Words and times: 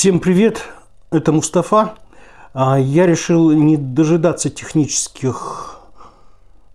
Всем 0.00 0.18
привет, 0.18 0.64
это 1.10 1.30
Мустафа. 1.30 1.92
А, 2.54 2.78
Я 2.80 3.06
решил 3.06 3.50
не 3.50 3.76
дожидаться 3.76 4.48
технических 4.48 5.78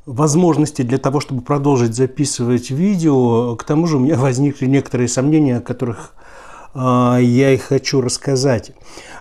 возможностей 0.06 0.84
для 0.84 1.00
того, 1.00 1.22
чтобы 1.22 1.42
продолжить 1.42 1.96
записывать 1.96 2.70
видео. 2.70 3.56
К 3.56 3.64
тому 3.64 3.88
же 3.88 3.98
у 3.98 4.00
меня 4.00 4.16
возникли 4.20 4.68
некоторые 4.68 5.08
сомнения, 5.08 5.58
о 5.58 5.62
которых 5.62 6.14
а, 6.76 7.18
я 7.18 7.52
и 7.52 7.58
хочу 7.58 8.00
рассказать. 8.00 8.74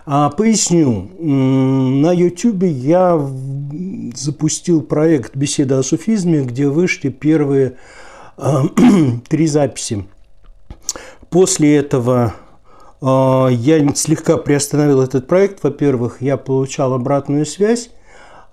А, 0.05 0.29
Поясню. 0.29 1.09
На 1.19 2.11
YouTube 2.11 2.61
я 2.61 3.19
запустил 4.13 4.83
проект 4.83 5.35
«Беседа 5.35 5.79
о 5.79 5.83
суфизме», 5.83 6.43
где 6.43 6.67
вышли 6.67 7.09
первые 7.09 7.77
три 9.29 9.47
записи. 9.47 10.05
После 11.31 11.75
этого 11.75 12.35
я 13.07 13.95
слегка 13.95 14.37
приостановил 14.37 15.01
этот 15.01 15.27
проект. 15.27 15.63
Во-первых, 15.63 16.21
я 16.21 16.37
получал 16.37 16.93
обратную 16.93 17.45
связь, 17.45 17.89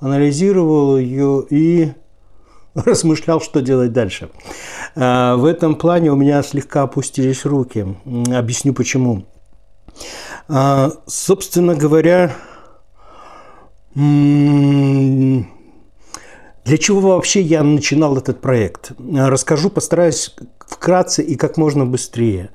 анализировал 0.01 0.99
ее 0.99 1.45
и 1.49 1.93
размышлял, 2.75 3.41
что 3.41 3.61
делать 3.61 3.93
дальше. 3.93 4.31
Э, 4.95 5.37
В 5.37 5.45
этом 5.45 5.77
плане 5.77 6.11
у 6.11 6.17
меня 6.17 6.43
слегка 6.43 6.83
опустились 6.83 7.45
руки. 7.45 7.97
Объясню 8.35 8.75
почему. 8.75 9.25
Э, 10.49 10.91
Собственно 11.07 11.75
говоря, 11.75 12.33
для 13.95 15.45
чего 16.79 17.01
вообще 17.01 17.43
я 17.43 17.63
начинал 17.63 18.17
этот 18.17 18.41
проект? 18.41 18.93
Расскажу, 19.15 19.69
постараюсь 19.69 20.35
вкратце 20.67 21.23
и 21.23 21.37
как 21.37 21.59
можно 21.59 21.85
быстрее. 21.85 22.51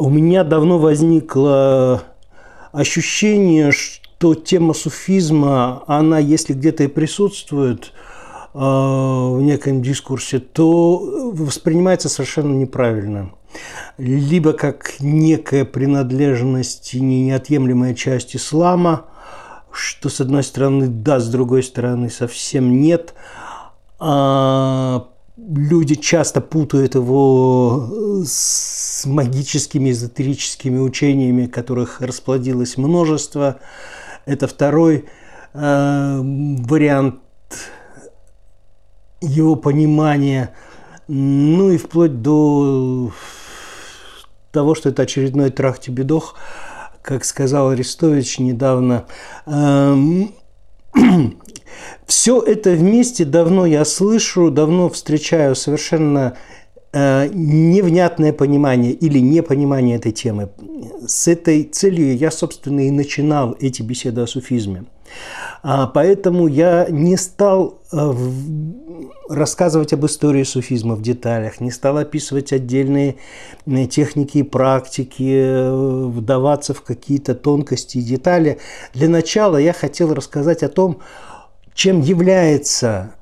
У 0.00 0.10
меня 0.10 0.44
давно 0.44 0.78
возникло 0.78 2.04
ощущение, 2.70 3.72
что 3.72 4.36
тема 4.36 4.72
суфизма, 4.72 5.82
она, 5.88 6.20
если 6.20 6.52
где-то 6.52 6.84
и 6.84 6.86
присутствует 6.86 7.92
э, 8.54 8.58
в 8.58 9.40
неком 9.42 9.82
дискурсе, 9.82 10.38
то 10.38 11.32
воспринимается 11.32 12.08
совершенно 12.08 12.54
неправильно. 12.54 13.32
Либо 13.96 14.52
как 14.52 15.00
некая 15.00 15.64
принадлежность 15.64 16.94
и 16.94 17.00
неотъемлемая 17.00 17.94
часть 17.94 18.36
ислама, 18.36 19.06
что 19.72 20.08
с 20.10 20.20
одной 20.20 20.44
стороны 20.44 20.86
да, 20.86 21.18
с 21.18 21.28
другой 21.28 21.64
стороны 21.64 22.08
совсем 22.08 22.80
нет. 22.80 23.14
А 23.98 25.08
люди 25.36 25.96
часто 25.96 26.40
путают 26.40 26.94
его 26.94 28.22
с 28.24 28.87
магическими, 29.06 29.90
эзотерическими 29.90 30.78
учениями, 30.78 31.46
которых 31.46 32.00
расплодилось 32.00 32.76
множество. 32.76 33.58
Это 34.26 34.46
второй 34.46 35.06
э, 35.54 36.20
вариант 36.22 37.20
его 39.20 39.56
понимания. 39.56 40.54
Ну 41.08 41.70
и 41.70 41.78
вплоть 41.78 42.20
до 42.20 43.12
того, 44.52 44.74
что 44.74 44.90
это 44.90 45.02
очередной 45.02 45.50
трахтибедох, 45.50 46.36
как 47.02 47.24
сказал 47.24 47.70
Арестович 47.70 48.38
недавно. 48.38 49.06
Эм, 49.46 50.34
Все 52.06 52.40
это 52.40 52.70
вместе 52.70 53.24
давно 53.24 53.66
я 53.66 53.84
слышу, 53.84 54.50
давно 54.50 54.88
встречаю 54.88 55.54
совершенно 55.54 56.36
невнятное 56.92 58.32
понимание 58.32 58.92
или 58.92 59.18
непонимание 59.18 59.96
этой 59.96 60.12
темы. 60.12 60.48
С 61.06 61.28
этой 61.28 61.64
целью 61.64 62.16
я, 62.16 62.30
собственно, 62.30 62.86
и 62.86 62.90
начинал 62.90 63.56
эти 63.60 63.82
беседы 63.82 64.22
о 64.22 64.26
суфизме. 64.26 64.84
А, 65.62 65.86
Поэтому 65.86 66.46
я 66.46 66.86
не 66.88 67.16
стал 67.16 67.80
э, 67.92 68.14
рассказывать 69.28 69.92
об 69.92 70.06
истории 70.06 70.44
суфизма 70.44 70.94
в 70.94 71.02
деталях, 71.02 71.60
не 71.60 71.70
стал 71.70 71.98
описывать 71.98 72.52
отдельные 72.52 73.16
э, 73.66 73.86
техники 73.86 74.38
и 74.38 74.42
практики, 74.42 75.32
э, 75.34 76.06
вдаваться 76.06 76.74
в 76.74 76.82
какие-то 76.82 77.34
тонкости 77.34 77.98
и 77.98 78.02
детали. 78.02 78.58
Для 78.94 79.08
начала 79.08 79.56
я 79.56 79.72
хотел 79.72 80.14
рассказать 80.14 80.62
о 80.62 80.68
том, 80.68 81.00
чем 81.74 82.00
является 82.00 83.14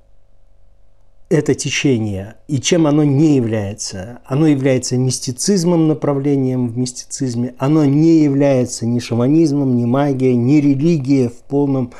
это 1.29 1.55
течение 1.55 2.37
и 2.47 2.61
чем 2.61 2.87
оно 2.87 3.03
не 3.03 3.37
является. 3.37 4.21
Оно 4.25 4.47
является 4.47 4.97
мистицизмом, 4.97 5.89
направлением 5.89 6.69
в 6.69 6.79
мистицизме. 6.79 7.55
Оно 7.59 7.85
не 7.85 8.23
является 8.23 8.87
ни 8.87 9.01
шаманизмом, 9.01 9.77
ни 9.77 9.85
магией, 9.85 10.37
ни 10.37 10.57
религией 10.57 11.29
в 11.29 11.39
полном 11.49 11.93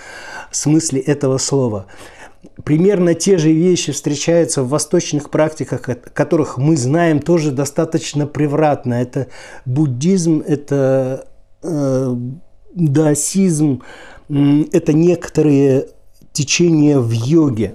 смысле 0.53 1.01
этого 1.01 1.39
слова. 1.39 1.87
Примерно 2.63 3.15
те 3.15 3.37
же 3.37 3.53
вещи 3.53 3.93
встречаются 3.93 4.63
в 4.63 4.69
восточных 4.69 5.31
практиках, 5.31 5.89
от 5.89 6.11
которых 6.11 6.57
мы 6.57 6.77
знаем 6.77 7.21
тоже 7.21 7.51
достаточно 7.51 8.27
превратно. 8.27 8.95
Это 8.95 9.27
буддизм, 9.65 10.43
это 10.47 11.27
э, 11.63 12.17
даосизм, 12.75 13.83
это 14.29 14.93
некоторые 14.93 15.89
течения 16.33 16.99
в 16.99 17.11
йоге. 17.11 17.75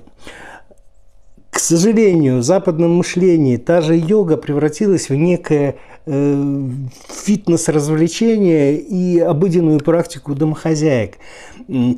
Сожалению, 1.61 2.39
в 2.39 2.43
западном 2.43 2.95
мышлении 2.95 3.55
та 3.57 3.81
же 3.81 3.95
йога 3.95 4.35
превратилась 4.35 5.09
в 5.09 5.13
некое 5.13 5.75
э, 6.07 6.69
фитнес-развлечение 7.07 8.79
и 8.79 9.19
обыденную 9.19 9.79
практику 9.79 10.33
домохозяек. 10.33 11.19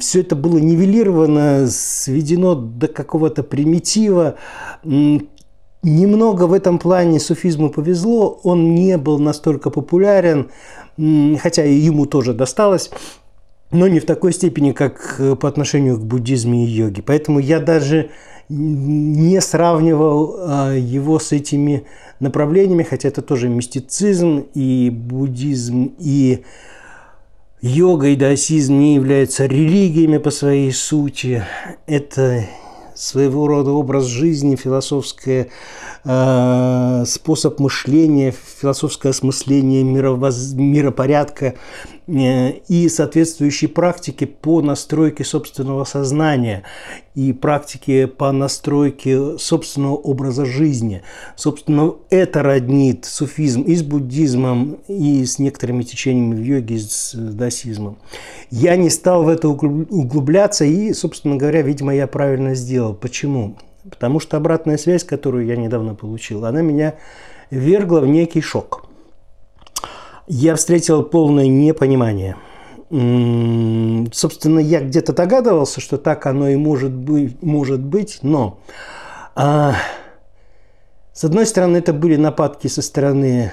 Все 0.01 0.19
это 0.19 0.35
было 0.35 0.57
нивелировано, 0.57 1.67
сведено 1.69 2.55
до 2.55 2.89
какого-то 2.89 3.41
примитива. 3.41 4.35
Немного 4.83 6.43
в 6.43 6.51
этом 6.51 6.77
плане 6.77 7.21
суфизму 7.21 7.69
повезло, 7.69 8.41
он 8.43 8.75
не 8.75 8.97
был 8.97 9.17
настолько 9.17 9.69
популярен, 9.69 10.51
хотя 11.41 11.63
и 11.63 11.73
ему 11.73 12.05
тоже 12.05 12.33
досталось 12.33 12.91
но 13.73 13.87
не 13.87 13.99
в 13.99 14.05
такой 14.05 14.31
степени, 14.33 14.71
как 14.71 15.15
э, 15.19 15.35
по 15.35 15.49
отношению 15.49 15.97
к 15.97 16.03
буддизму 16.03 16.63
и 16.63 16.67
йоге. 16.67 17.01
Поэтому 17.01 17.39
я 17.39 17.59
даже 17.59 18.11
не 18.49 19.41
сравнивал 19.41 20.35
а, 20.37 20.73
его 20.73 21.17
с 21.17 21.31
этими 21.31 21.85
направлениями, 22.19 22.83
хотя 22.83 23.07
это 23.09 23.21
тоже 23.21 23.49
мистицизм 23.49 24.45
и 24.53 24.89
буддизм, 24.91 25.93
и 25.97 26.43
йога, 27.61 28.07
и 28.07 28.15
даосизм 28.15 28.77
не 28.77 28.95
являются 28.95 29.45
религиями 29.45 30.17
по 30.17 30.29
своей 30.29 30.71
сути. 30.71 31.43
Это 31.87 32.45
своего 32.95 33.47
рода 33.47 33.71
образ 33.71 34.05
жизни, 34.05 34.55
философское 34.55 35.47
э, 36.03 37.03
способ 37.07 37.59
мышления, 37.59 38.33
философское 38.61 39.09
осмысление 39.09 39.83
миропорядка 39.83 41.55
и 42.07 42.89
соответствующие 42.89 43.69
практики 43.69 44.25
по 44.25 44.61
настройке 44.61 45.23
собственного 45.23 45.83
сознания 45.85 46.63
и 47.15 47.31
практики 47.31 48.05
по 48.05 48.31
настройке 48.31 49.37
собственного 49.37 49.95
образа 49.95 50.45
жизни. 50.45 51.03
Собственно, 51.35 51.93
это 52.09 52.43
роднит 52.43 53.05
суфизм 53.05 53.61
и 53.61 53.75
с 53.75 53.83
буддизмом, 53.83 54.79
и 54.87 55.23
с 55.25 55.39
некоторыми 55.39 55.83
течениями 55.83 56.35
в 56.35 56.43
йоге, 56.43 56.75
и 56.75 56.79
с 56.79 57.13
даосизмом. 57.13 57.97
Я 58.51 58.75
не 58.75 58.89
стал 58.89 59.23
в 59.23 59.29
это 59.29 59.47
углуб- 59.47 59.87
углубляться, 59.89 60.65
и, 60.65 60.93
собственно 60.93 61.37
говоря, 61.37 61.61
видимо, 61.61 61.95
я 61.95 62.07
правильно 62.07 62.55
сделал. 62.55 62.93
Почему? 62.93 63.55
Потому 63.89 64.19
что 64.19 64.37
обратная 64.37 64.77
связь, 64.77 65.03
которую 65.03 65.45
я 65.45 65.55
недавно 65.55 65.95
получил, 65.95 66.45
она 66.45 66.61
меня 66.61 66.95
вергла 67.51 67.99
в 67.99 68.07
некий 68.07 68.41
шок. 68.41 68.82
Я 70.27 70.55
встретил 70.55 71.03
полное 71.03 71.47
непонимание. 71.47 72.37
Собственно, 72.89 74.59
я 74.59 74.81
где-то 74.81 75.13
догадывался, 75.13 75.81
что 75.81 75.97
так 75.97 76.25
оно 76.27 76.49
и 76.49 76.55
может 76.55 76.91
быть, 76.91 77.41
может 77.41 77.81
быть 77.81 78.19
но 78.21 78.59
а, 79.35 79.75
с 81.13 81.23
одной 81.23 81.45
стороны, 81.45 81.77
это 81.77 81.93
были 81.93 82.15
нападки 82.15 82.67
со 82.67 82.81
стороны 82.81 83.51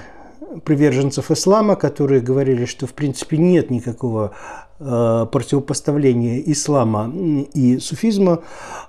приверженцев 0.63 1.29
ислама, 1.31 1.75
которые 1.75 2.19
говорили, 2.19 2.65
что 2.65 2.87
в 2.87 2.93
принципе 2.93 3.37
нет 3.37 3.69
никакого 3.69 4.31
э, 4.79 5.27
противопоставления 5.31 6.41
ислама 6.45 7.11
и 7.53 7.77
суфизма. 7.77 8.41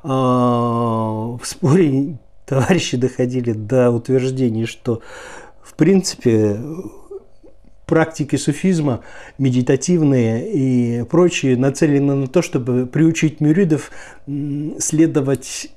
Э, 0.02 0.08
в 0.08 1.40
споре 1.44 2.18
товарищи 2.46 2.96
доходили 2.96 3.52
до 3.52 3.90
утверждений, 3.90 4.64
что 4.64 5.02
в 5.62 5.74
принципе 5.74 6.58
практики 7.86 8.36
суфизма, 8.36 9.02
медитативные 9.38 10.50
и 10.52 11.04
прочие, 11.04 11.56
нацелены 11.56 12.14
на 12.14 12.26
то, 12.26 12.42
чтобы 12.42 12.86
приучить 12.86 13.40
мюридов 13.40 13.90
следовать 14.78 15.70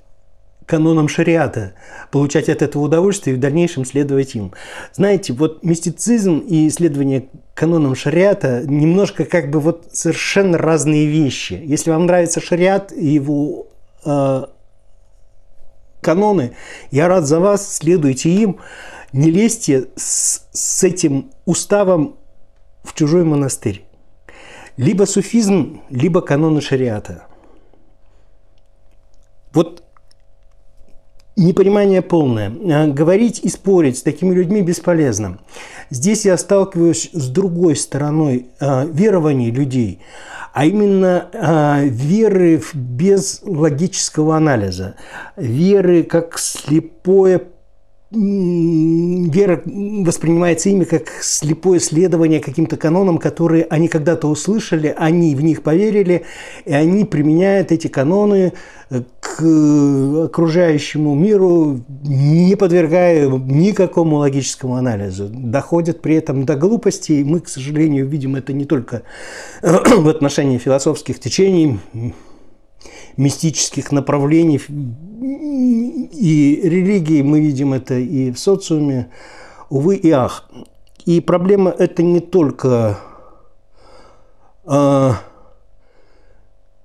канонам 0.66 1.08
шариата, 1.08 1.74
получать 2.12 2.50
от 2.50 2.62
этого 2.62 2.84
удовольствие 2.84 3.36
и 3.36 3.38
в 3.38 3.42
дальнейшем 3.42 3.86
следовать 3.86 4.36
им. 4.36 4.52
Знаете, 4.94 5.34
вот 5.34 5.64
мистицизм 5.64 6.40
и 6.40 6.68
исследование 6.68 7.28
канонам 7.54 7.96
шариата 7.96 8.64
немножко 8.66 9.26
как 9.26 9.50
бы 9.52 9.60
вот 9.60 9.90
совершенно 9.92 10.58
разные 10.58 11.06
вещи. 11.06 11.62
Если 11.64 11.92
вам 11.92 12.06
нравится 12.08 12.42
шариат 12.42 12.92
и 12.92 13.06
его 13.06 13.68
э, 14.04 14.46
каноны, 16.06 16.56
я 16.92 17.08
рад 17.08 17.26
за 17.26 17.40
вас, 17.40 17.78
следуйте 17.78 18.30
им, 18.30 18.60
не 19.12 19.32
лезьте 19.32 19.88
с, 19.96 20.48
с 20.52 20.84
этим 20.84 21.32
уставом 21.46 22.18
в 22.84 22.94
чужой 22.94 23.24
монастырь. 23.24 23.86
Либо 24.78 25.06
суфизм, 25.06 25.82
либо 25.90 26.22
каноны 26.22 26.62
шариата. 26.62 27.26
Вот 29.52 29.85
Непонимание 31.36 32.02
полное. 32.02 32.50
А, 32.50 32.88
говорить 32.88 33.42
и 33.44 33.50
спорить 33.50 33.98
с 33.98 34.04
такими 34.04 34.34
людьми 34.34 34.62
бесполезно. 34.62 35.40
Здесь 35.90 36.26
я 36.26 36.38
сталкиваюсь 36.38 37.10
с 37.12 37.28
другой 37.28 37.76
стороной 37.76 38.48
э, 38.60 38.88
верований 38.88 39.52
людей, 39.52 40.00
а 40.54 40.66
именно 40.66 41.28
э, 41.32 41.88
веры 41.90 42.62
без 42.74 43.42
логического 43.44 44.38
анализа, 44.38 44.96
веры 45.36 46.04
как 46.04 46.40
слепое 46.40 47.42
вера 48.12 49.62
воспринимается 49.66 50.70
ими 50.70 50.84
как 50.84 51.10
слепое 51.22 51.80
следование 51.80 52.40
каким-то 52.40 52.78
канонам, 52.78 53.18
которые 53.18 53.66
они 53.70 53.88
когда-то 53.88 54.28
услышали, 54.28 54.94
они 54.96 55.36
в 55.36 55.44
них 55.44 55.64
поверили, 55.64 56.24
и 56.66 56.74
они 56.74 57.06
применяют 57.06 57.72
эти 57.72 57.88
каноны 57.88 58.54
э, 58.90 59.02
к 59.20 60.26
окружающему 60.26 61.16
миру, 61.16 61.82
не 62.04 62.56
подвергая 62.56 63.28
никакому 63.28 64.18
логическому 64.18 64.76
анализу. 64.76 65.28
Доходят 65.30 66.02
при 66.02 66.16
этом 66.16 66.46
до 66.46 66.56
глупости, 66.56 67.14
и 67.14 67.24
мы, 67.24 67.40
к 67.40 67.48
сожалению, 67.48 68.08
видим 68.08 68.36
это 68.36 68.54
не 68.54 68.66
только 68.66 69.02
в 69.62 70.08
отношении 70.08 70.60
философских 70.60 71.20
течений, 71.20 71.80
мистических 73.18 73.92
направлений 73.92 74.62
и 76.12 76.60
религии, 76.64 77.22
мы 77.22 77.40
видим 77.40 77.74
это 77.74 77.96
и 77.96 78.32
в 78.32 78.40
социуме, 78.40 79.10
увы 79.70 79.96
и 79.96 80.12
ах. 80.12 80.50
И 81.06 81.22
проблема 81.22 81.72
это 81.72 82.04
не 82.04 82.20
только, 82.20 83.00
э, 84.66 85.12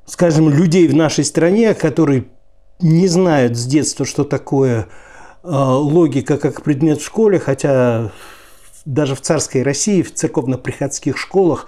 скажем, 0.07 0.51
людей 0.51 0.87
в 0.89 0.95
нашей 0.95 1.25
стране, 1.25 1.75
которые 1.75 2.27
не 2.81 3.09
знают 3.09 3.57
с 3.57 3.65
детства, 3.67 4.05
что 4.05 4.25
такое 4.25 4.89
э, 5.43 5.49
логика 5.49 6.39
как 6.39 6.63
предмет 6.63 7.01
в 7.01 7.05
школе, 7.05 7.39
хотя 7.39 8.13
даже 8.85 9.15
в 9.15 9.21
царской 9.21 9.63
России, 9.63 10.03
в 10.03 10.15
церковно-приходских 10.15 11.17
школах 11.17 11.67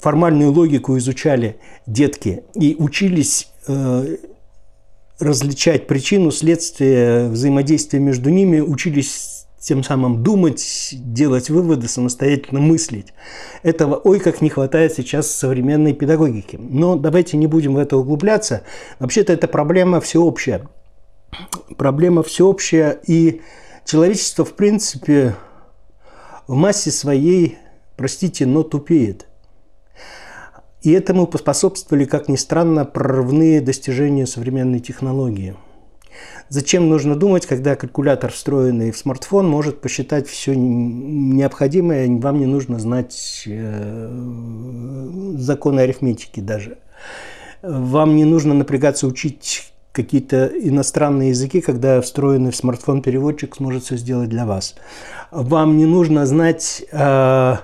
формальную 0.00 0.52
логику 0.52 0.96
изучали 0.98 1.56
детки 1.86 2.44
и 2.54 2.76
учились 2.78 3.48
э, 3.66 4.16
различать 5.18 5.86
причину, 5.86 6.30
следствие, 6.30 7.28
взаимодействие 7.28 8.02
между 8.02 8.30
ними, 8.30 8.60
учились 8.60 9.46
тем 9.60 9.84
самым 9.84 10.22
думать, 10.22 10.90
делать 10.92 11.50
выводы, 11.50 11.86
самостоятельно 11.86 12.60
мыслить. 12.60 13.08
Этого 13.62 13.96
ой 13.96 14.18
как 14.18 14.40
не 14.40 14.48
хватает 14.48 14.94
сейчас 14.94 15.30
современной 15.30 15.92
педагогике. 15.92 16.58
Но 16.58 16.96
давайте 16.96 17.36
не 17.36 17.46
будем 17.46 17.74
в 17.74 17.78
это 17.78 17.98
углубляться. 17.98 18.62
Вообще-то 18.98 19.34
это 19.34 19.48
проблема 19.48 20.00
всеобщая. 20.00 20.66
Проблема 21.76 22.22
всеобщая, 22.22 22.98
и 23.06 23.42
человечество, 23.84 24.44
в 24.44 24.54
принципе, 24.54 25.36
в 26.48 26.54
массе 26.54 26.90
своей, 26.90 27.58
простите, 27.96 28.46
но 28.46 28.62
тупеет. 28.62 29.26
И 30.82 30.92
этому 30.92 31.26
поспособствовали, 31.26 32.04
как 32.04 32.28
ни 32.28 32.36
странно, 32.36 32.84
прорывные 32.84 33.60
достижения 33.60 34.26
современной 34.26 34.80
технологии. 34.80 35.56
Зачем 36.48 36.88
нужно 36.88 37.14
думать, 37.14 37.46
когда 37.46 37.76
калькулятор, 37.76 38.32
встроенный 38.32 38.90
в 38.90 38.98
смартфон, 38.98 39.48
может 39.48 39.80
посчитать 39.80 40.26
все 40.26 40.54
необходимое, 40.56 42.08
вам 42.18 42.40
не 42.40 42.46
нужно 42.46 42.78
знать 42.80 43.44
э, 43.46 44.08
законы 45.36 45.80
арифметики 45.80 46.40
даже. 46.40 46.78
Вам 47.62 48.16
не 48.16 48.24
нужно 48.24 48.54
напрягаться 48.54 49.06
учить 49.06 49.72
какие-то 49.92 50.46
иностранные 50.46 51.30
языки, 51.30 51.60
когда 51.60 52.00
встроенный 52.00 52.50
в 52.50 52.56
смартфон 52.56 53.02
переводчик 53.02 53.54
сможет 53.56 53.84
все 53.84 53.96
сделать 53.96 54.28
для 54.28 54.46
вас. 54.46 54.74
Вам 55.30 55.76
не 55.76 55.86
нужно 55.86 56.26
знать 56.26 56.82
э, 56.90 57.56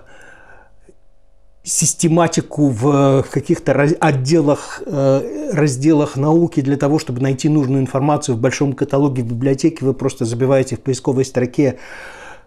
систематику 1.67 2.69
в, 2.69 3.23
в 3.23 3.31
каких-то 3.31 3.73
отделах, 3.73 4.83
э, 4.87 5.51
разделах 5.53 6.17
науки 6.17 6.61
для 6.61 6.77
того, 6.77 7.01
чтобы 7.01 7.21
найти 7.21 7.49
нужную 7.49 7.83
информацию 7.83 8.37
в 8.37 8.41
большом 8.41 8.73
каталоге 8.73 9.23
в 9.23 9.27
библиотеке, 9.27 9.85
вы 9.85 9.93
просто 9.93 10.25
забиваете 10.25 10.77
в 10.77 10.81
поисковой 10.81 11.25
строке 11.25 11.79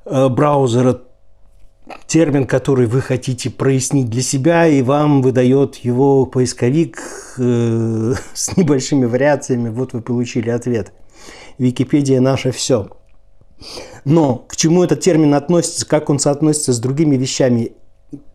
э, 0.06 0.30
браузера 0.30 1.01
термин, 2.07 2.48
который 2.48 2.86
вы 2.88 3.01
хотите 3.01 3.50
прояснить 3.50 4.10
для 4.10 4.21
себя, 4.21 4.68
и 4.68 4.81
вам 4.81 5.21
выдает 5.21 5.75
его 5.75 6.25
поисковик 6.25 6.98
э, 7.38 8.13
с 8.33 8.56
небольшими 8.56 9.04
вариациями. 9.04 9.68
Вот 9.68 9.92
вы 9.92 10.01
получили 10.01 10.50
ответ. 10.50 10.94
Википедия 11.57 12.21
наше 12.21 12.51
все. 12.51 12.88
Но 14.06 14.45
к 14.48 14.56
чему 14.56 14.81
этот 14.86 15.01
термин 15.01 15.33
относится, 15.33 15.86
как 15.86 16.10
он 16.10 16.19
соотносится 16.19 16.71
с 16.71 16.80
другими 16.80 17.18
вещами, 17.18 17.74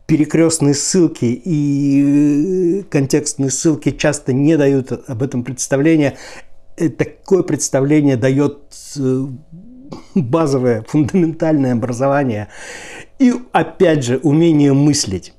перекрестные 0.06 0.75
ссылки 0.75 1.25
и 1.25 2.81
э, 2.81 2.83
контекстные 2.85 3.51
ссылки 3.51 3.91
часто 3.91 4.33
не 4.33 4.56
дают 4.56 4.93
об 4.93 5.23
этом 5.23 5.45
представления. 5.45 6.17
Э, 6.77 6.89
такое 6.89 7.43
представление 7.43 8.17
дает 8.17 8.59
э, 8.99 9.27
базовое, 10.15 10.85
фундаментальное 10.89 11.73
образование 11.73 12.49
и, 13.19 13.33
опять 13.53 14.05
же, 14.05 14.19
умение 14.23 14.73
мыслить. 14.73 15.33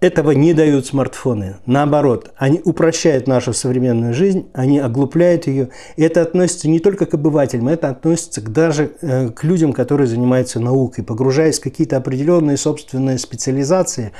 Этого 0.00 0.32
не 0.32 0.52
дают 0.52 0.86
смартфоны. 0.86 1.56
Наоборот, 1.64 2.30
они 2.36 2.60
упрощают 2.62 3.26
нашу 3.26 3.52
современную 3.54 4.12
жизнь, 4.12 4.48
они 4.52 4.78
оглупляют 4.78 5.46
ее. 5.46 5.70
И 5.96 6.02
это 6.02 6.20
относится 6.20 6.68
не 6.68 6.78
только 6.78 7.06
к 7.06 7.14
обывателям, 7.14 7.68
это 7.68 7.88
относится 7.88 8.42
даже 8.42 8.92
э, 9.00 9.30
к 9.30 9.44
людям, 9.44 9.72
которые 9.72 10.06
занимаются 10.06 10.60
наукой. 10.60 11.04
Погружаясь 11.04 11.58
в 11.58 11.62
какие-то 11.62 11.96
определенные 11.96 12.58
собственные 12.58 13.18
специализации, 13.18 14.12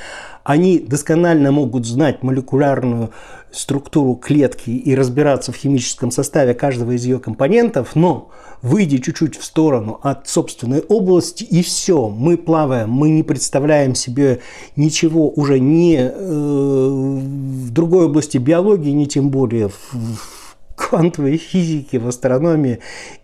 они 0.45 0.77
досконально 0.77 1.51
могут 1.51 1.87
знать 1.87 2.21
молекулярную 2.21 3.09
структуру 3.51 4.13
клетки 4.13 4.69
и 4.69 4.95
разбираться 4.95 5.51
в 5.51 5.55
химическом 5.55 6.11
составе 6.11 6.53
каждого 6.53 6.91
из 6.91 7.03
ее 7.03 7.17
компонентов, 7.17 7.95
но 7.95 8.29
выйди 8.61 8.99
чуть-чуть 8.99 9.37
в 9.37 9.43
сторону 9.43 9.99
от 10.03 10.27
собственной 10.27 10.81
области, 10.81 11.43
и 11.43 11.63
все, 11.63 12.09
мы 12.09 12.37
плаваем, 12.37 12.91
мы 12.91 13.09
не 13.09 13.23
представляем 13.23 13.95
себе 13.95 14.39
ничего 14.75 15.31
уже 15.31 15.59
не 15.59 15.97
э, 15.97 16.09
в 16.13 17.71
другой 17.71 18.05
области 18.05 18.37
биологии, 18.37 18.91
не 18.91 19.07
тем 19.07 19.31
более 19.31 19.69
в, 19.69 19.93
в 19.93 20.75
квантовой 20.75 21.37
физике, 21.37 21.97
в 21.97 22.07
астрономии 22.07 22.79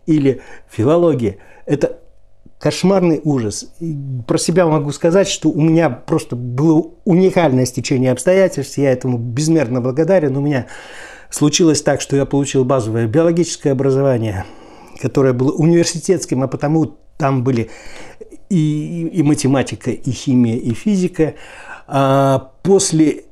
или 0.07 0.41
филологии. 0.71 1.37
Это 1.67 2.00
кошмарный 2.61 3.19
ужас. 3.23 3.73
И 3.79 3.97
про 4.27 4.37
себя 4.37 4.67
могу 4.67 4.91
сказать, 4.91 5.27
что 5.27 5.49
у 5.49 5.59
меня 5.59 5.89
просто 5.89 6.35
было 6.35 6.91
уникальное 7.03 7.65
стечение 7.65 8.11
обстоятельств, 8.11 8.77
я 8.77 8.91
этому 8.91 9.17
безмерно 9.17 9.81
благодарен. 9.81 10.37
У 10.37 10.41
меня 10.41 10.67
случилось 11.29 11.81
так, 11.81 11.99
что 11.99 12.15
я 12.15 12.25
получил 12.25 12.63
базовое 12.63 13.07
биологическое 13.07 13.73
образование– 13.73 14.45
которое 15.01 15.33
было 15.33 15.51
университетским, 15.51 16.43
а 16.43 16.47
потому 16.47 16.97
там 17.17 17.43
были 17.43 17.69
и, 18.49 19.07
и 19.11 19.23
математика, 19.23 19.91
и 19.91 20.11
химия, 20.11 20.55
и 20.55 20.73
физика. 20.73 21.33
А 21.87 22.51
после, 22.61 23.23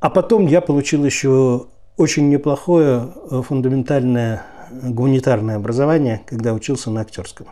а 0.00 0.10
потом 0.10 0.46
я 0.46 0.60
получил 0.60 1.04
еще 1.04 1.66
очень 1.96 2.28
неплохое 2.28 3.08
э, 3.30 3.42
фундаментальное 3.46 4.42
гуманитарное 4.70 5.56
образование, 5.56 6.22
когда 6.26 6.52
учился 6.52 6.90
на 6.90 7.00
актерском. 7.00 7.46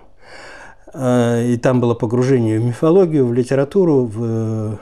А, 0.92 1.42
и 1.42 1.56
там 1.56 1.80
было 1.80 1.94
погружение 1.94 2.58
в 2.58 2.64
мифологию, 2.64 3.26
в 3.26 3.32
литературу, 3.32 4.04
в... 4.04 4.78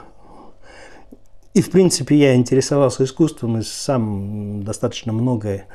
и 1.55 1.63
в 1.63 1.71
принципе 1.71 2.17
я 2.17 2.35
интересовался 2.35 3.05
искусством 3.05 3.59
и 3.59 3.63
сам 3.63 4.63
достаточно 4.63 5.13
многое 5.13 5.67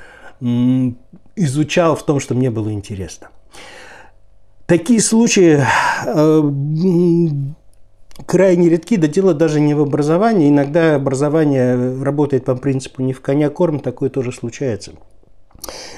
изучал 1.35 1.95
в 1.95 2.03
том, 2.03 2.19
что 2.19 2.33
мне 2.33 2.49
было 2.49 2.71
интересно. 2.71 3.29
Такие 4.65 5.01
случаи 5.01 5.61
э, 6.05 6.51
крайне 8.25 8.69
редки, 8.69 8.95
да 8.97 9.07
дело 9.07 9.33
даже 9.33 9.59
не 9.59 9.73
в 9.73 9.81
образовании. 9.81 10.49
Иногда 10.49 10.95
образование 10.95 12.01
работает 12.01 12.45
по 12.45 12.55
принципу 12.55 13.01
«не 13.01 13.13
в 13.13 13.21
коня 13.21 13.49
корм», 13.49 13.79
такое 13.79 14.09
тоже 14.09 14.31
случается. 14.31 14.93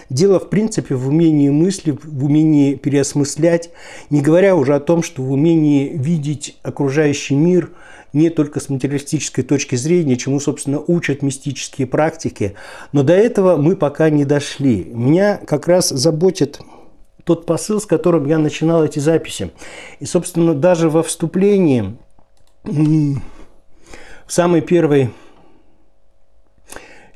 Дело, 0.10 0.40
в 0.40 0.50
принципе, 0.50 0.96
в 0.96 1.08
умении 1.08 1.50
мысли, 1.50 1.98
в 2.04 2.26
умении 2.26 2.76
переосмыслять, 2.76 3.72
не 4.10 4.22
говоря 4.22 4.56
уже 4.56 4.76
о 4.76 4.80
том, 4.80 5.04
что 5.04 5.22
в 5.22 5.32
умении 5.32 5.92
видеть 5.96 6.58
окружающий 6.64 7.36
мир 7.36 7.72
не 8.12 8.30
только 8.30 8.60
с 8.60 8.70
материалистической 8.70 9.44
точки 9.44 9.76
зрения, 9.76 10.18
чему, 10.18 10.40
собственно, 10.40 10.80
учат 10.80 11.24
мистические 11.24 11.88
практики. 11.88 12.54
Но 12.92 13.04
до 13.04 13.14
этого 13.14 13.58
мы 13.58 13.76
пока 13.76 14.10
не 14.10 14.24
дошли. 14.24 14.84
Меня 14.86 15.38
как 15.38 15.68
раз 15.68 15.90
заботит 15.90 16.60
тот 17.24 17.46
посыл, 17.46 17.80
с 17.80 17.86
которым 17.86 18.28
я 18.28 18.38
начинал 18.38 18.84
эти 18.84 19.00
записи. 19.00 19.52
И, 20.00 20.06
собственно, 20.06 20.54
даже 20.54 20.90
во 20.90 21.02
вступлении, 21.04 21.96
в 22.64 23.22
самой 24.28 24.62
первой 24.62 25.10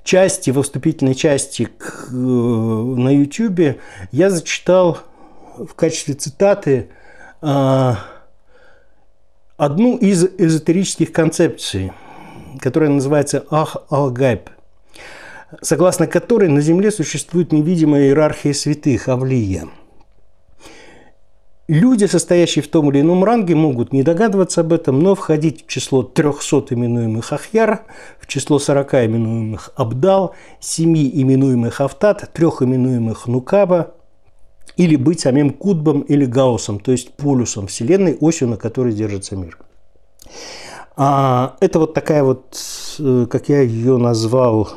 части, 0.08 0.50
во 0.50 0.64
вступительной 0.64 1.14
части 1.14 1.66
к, 1.66 2.08
э, 2.10 2.16
на 2.16 3.10
YouTube 3.10 3.78
я 4.12 4.30
зачитал 4.30 5.00
в 5.58 5.74
качестве 5.76 6.14
цитаты 6.14 6.90
э, 7.42 7.94
одну 9.58 9.98
из 9.98 10.24
эзотерических 10.24 11.12
концепций, 11.12 11.92
которая 12.60 12.90
называется 12.90 13.46
Ах 13.52 13.78
Алгайб, 13.90 14.50
согласно 15.62 16.08
которой 16.08 16.50
на 16.50 16.62
Земле 16.62 16.90
существует 16.90 17.52
невидимая 17.52 18.06
иерархия 18.06 18.54
святых, 18.54 19.10
Авлия– 19.10 19.68
Люди, 21.68 22.06
состоящие 22.06 22.64
в 22.64 22.70
том 22.70 22.90
или 22.90 23.02
ином 23.02 23.26
ранге, 23.26 23.54
могут 23.54 23.92
не 23.92 24.02
догадываться 24.02 24.62
об 24.62 24.72
этом, 24.72 25.00
но 25.00 25.16
входить 25.16 25.66
в 25.66 25.68
число 25.68 26.02
300 26.02 26.74
именуемых 26.74 27.34
Ахьяр, 27.34 27.84
в 28.22 28.28
число 28.28 28.58
40 28.58 28.94
именуемых 28.94 29.72
Абдал, 29.76 30.34
7 30.62 30.96
именуемых 30.96 31.82
Автат, 31.82 32.30
3 32.32 32.46
именуемых 32.46 33.28
Нукаба, 33.28 33.96
или 34.78 34.96
быть 34.96 35.20
самим 35.20 35.50
Кудбом 35.50 36.02
или 36.02 36.24
Гаусом, 36.24 36.80
то 36.80 36.94
есть 36.94 37.12
полюсом 37.18 37.68
Вселенной, 37.68 38.16
осью, 38.22 38.48
на 38.48 38.56
которой 38.56 38.94
держится 38.94 39.36
мир. 39.36 39.58
А, 40.96 41.58
это 41.60 41.80
вот 41.80 41.94
такая 41.94 42.24
вот, 42.24 42.58
э, 43.00 43.28
как 43.30 43.50
я 43.50 43.60
ее 43.62 43.98
назвал, 43.98 44.70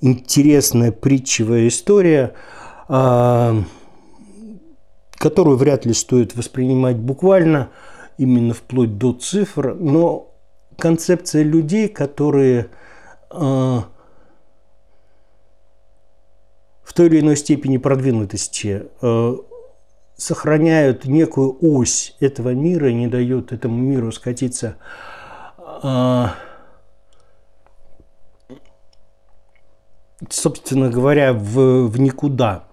интересная 0.00 0.92
притчевая 0.92 1.68
история 1.68 2.32
а,– 2.88 3.62
которую 5.20 5.58
вряд 5.58 5.84
ли 5.84 5.92
стоит 5.92 6.34
воспринимать 6.34 6.96
буквально, 6.96 7.68
именно 8.16 8.54
вплоть 8.54 8.96
до 8.96 9.12
цифр, 9.12 9.74
но 9.74 10.34
концепция 10.78 11.42
людей, 11.42 11.88
которые 11.88 12.70
э, 13.30 13.36
в 13.36 13.84
той 16.94 17.06
или 17.08 17.20
иной 17.20 17.36
степени 17.36 17.76
продвинутости 17.76 18.84
э, 19.02 19.36
сохраняют 20.16 21.04
некую 21.04 21.54
ось 21.60 22.16
этого 22.20 22.54
мира 22.54 22.88
и 22.88 22.94
не 22.94 23.06
дают 23.06 23.52
этому 23.52 23.76
миру 23.76 24.12
скатиться 24.12 24.76
э, 25.82 26.26
собственно 30.30 30.88
говоря, 30.88 31.34
в, 31.34 31.88
в 31.88 32.00
никуда 32.00 32.69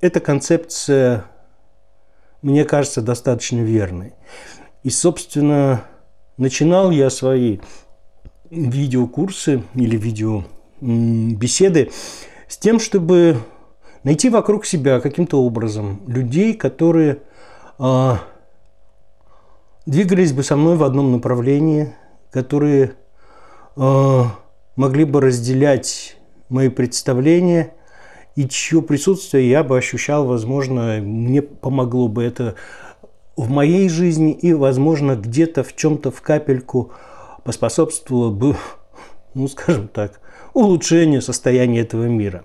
эта 0.00 0.20
концепция, 0.20 1.24
мне 2.42 2.64
кажется, 2.64 3.02
достаточно 3.02 3.60
верной. 3.60 4.14
И, 4.82 4.90
собственно, 4.90 5.84
начинал 6.36 6.90
я 6.90 7.10
свои 7.10 7.58
видеокурсы 8.50 9.64
или 9.74 9.96
видеобеседы 9.96 11.90
с 12.46 12.56
тем, 12.56 12.78
чтобы 12.78 13.38
найти 14.04 14.30
вокруг 14.30 14.64
себя 14.64 15.00
каким-то 15.00 15.42
образом 15.42 16.00
людей, 16.06 16.54
которые 16.54 17.22
э, 17.78 18.14
двигались 19.84 20.32
бы 20.32 20.44
со 20.44 20.56
мной 20.56 20.76
в 20.76 20.84
одном 20.84 21.10
направлении, 21.12 21.94
которые 22.30 22.92
э, 23.76 24.22
могли 24.76 25.04
бы 25.04 25.20
разделять 25.20 26.16
мои 26.48 26.68
представления– 26.68 27.74
и 28.38 28.48
чье 28.48 28.82
присутствие 28.82 29.50
я 29.50 29.64
бы 29.64 29.76
ощущал, 29.76 30.24
возможно, 30.24 31.00
мне 31.02 31.42
помогло 31.42 32.06
бы 32.06 32.22
это 32.22 32.54
в 33.36 33.50
моей 33.50 33.88
жизни 33.88 34.30
и, 34.30 34.54
возможно, 34.54 35.16
где-то 35.16 35.64
в 35.64 35.74
чем-то 35.74 36.12
в 36.12 36.22
капельку 36.22 36.92
поспособствовало 37.42 38.30
бы, 38.30 38.54
ну, 39.34 39.48
скажем 39.48 39.88
так, 39.88 40.20
улучшению 40.54 41.20
состояния 41.20 41.80
этого 41.80 42.04
мира. 42.04 42.44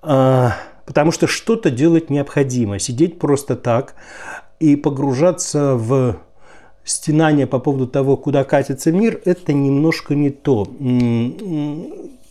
А, 0.00 0.52
потому 0.86 1.10
что 1.10 1.26
что-то 1.26 1.70
делать 1.70 2.08
необходимо. 2.08 2.78
Сидеть 2.78 3.18
просто 3.18 3.56
так 3.56 3.96
и 4.60 4.76
погружаться 4.76 5.74
в 5.74 6.18
стенание 6.84 7.46
по 7.46 7.58
поводу 7.58 7.86
того, 7.86 8.16
куда 8.16 8.44
катится 8.44 8.92
мир, 8.92 9.20
это 9.24 9.52
немножко 9.52 10.14
не 10.14 10.30
то 10.30 10.68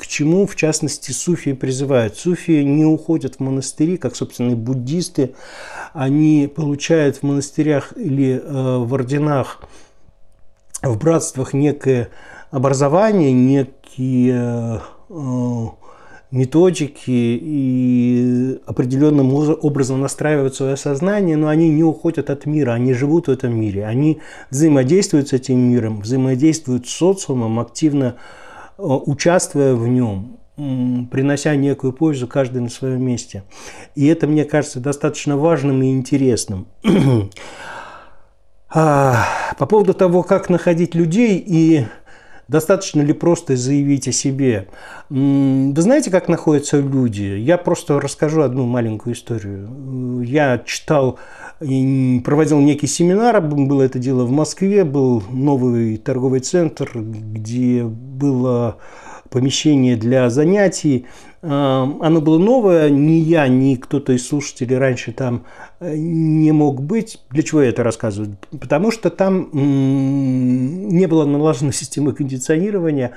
к 0.04 0.08
чему, 0.08 0.46
в 0.46 0.58
частности, 0.58 1.12
суфии 1.12 1.54
призывают. 1.54 2.18
Суфии 2.18 2.62
не 2.62 2.84
уходят 2.84 3.36
в 3.36 3.40
монастыри, 3.40 3.96
как, 3.96 4.18
собственно, 4.18 4.52
и 4.52 4.56
буддисты. 4.56 5.34
Они 5.94 6.52
получают 6.54 7.18
в 7.18 7.24
монастырях 7.24 7.94
или 7.96 8.34
э, 8.34 8.78
в 8.80 8.94
орденах, 8.94 9.64
в 10.82 10.98
братствах 10.98 11.54
некое 11.54 12.10
образование, 12.52 13.32
некие 13.32 14.82
э, 15.10 15.68
методики 16.34 16.92
и 17.08 18.60
определенным 18.66 19.34
образом 19.34 20.02
настраивают 20.02 20.56
свое 20.56 20.76
сознание, 20.76 21.38
но 21.38 21.48
они 21.48 21.70
не 21.70 21.84
уходят 21.84 22.30
от 22.30 22.46
мира, 22.46 22.72
они 22.72 22.94
живут 22.94 23.28
в 23.28 23.32
этом 23.32 23.58
мире, 23.58 23.86
они 23.86 24.20
взаимодействуют 24.50 25.30
с 25.30 25.34
этим 25.34 25.58
миром, 25.60 26.02
взаимодействуют 26.02 26.88
с 26.88 26.92
социумом, 26.92 27.60
активно 27.60 28.16
Э, 28.78 28.82
участвуя 28.84 29.76
в 29.76 29.88
нем, 29.88 30.38
принося 31.12 31.56
некую 31.56 31.94
пользу 31.94 32.28
каждый 32.28 32.62
на 32.62 32.70
своем 32.70 33.04
месте. 33.04 33.44
И 33.96 34.08
это, 34.08 34.28
мне 34.28 34.46
кажется, 34.46 34.80
достаточно 34.80 35.38
важным 35.38 35.82
и 35.82 35.92
интересным. 35.92 36.68
А, 38.76 39.28
по 39.60 39.68
поводу 39.68 39.94
того, 39.94 40.24
как 40.24 40.50
находить 40.50 40.96
людей 40.96 41.38
и 41.38 41.86
достаточно 42.48 43.02
ли 43.02 43.14
просто 43.14 43.56
заявить 43.56 44.08
о 44.08 44.12
себе. 44.12 44.68
Вы 45.10 45.74
знаете, 45.76 46.12
как 46.12 46.28
находятся 46.28 46.80
люди? 46.80 47.24
Я 47.24 47.58
просто 47.58 48.00
расскажу 48.00 48.42
одну 48.42 48.66
маленькую 48.66 49.16
историю. 49.16 50.22
Я 50.22 50.62
читал, 50.66 51.20
проводил 51.60 52.60
некий 52.60 52.88
семинар, 52.88 53.42
было 53.42 53.84
это 53.84 54.00
дело 54.00 54.26
в 54.26 54.32
Москве, 54.32 54.84
был 54.84 55.24
новый 55.30 55.98
торговый 55.98 56.42
центр, 56.42 56.92
где 56.96 57.84
было 57.84 58.78
помещение 59.30 59.96
для 59.96 60.30
занятий. 60.30 61.06
Оно 61.46 62.22
было 62.22 62.38
новое, 62.38 62.90
ни 62.90 63.16
я, 63.16 63.50
ни 63.50 63.76
кто-то 63.76 64.14
из 64.14 64.26
слушателей 64.26 64.78
раньше 64.78 65.12
там 65.12 65.44
э, 65.82 65.94
не 65.94 66.54
мог 66.54 66.82
быть. 66.82 67.20
Для 67.32 67.44
чего 67.44 67.62
я 67.62 67.68
это 67.68 67.84
рассказываю? 67.84 68.38
Потому 68.62 68.92
что 68.92 69.10
там 69.10 69.50
не 69.52 71.06
было 71.06 71.26
налажена 71.26 71.72
система 71.74 72.14
кондиционирования. 72.14 73.12